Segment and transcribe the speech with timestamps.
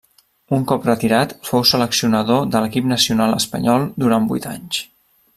[0.57, 4.81] Un cop retirat fou seleccionador de l'equip nacional espanyol durant vuit anys.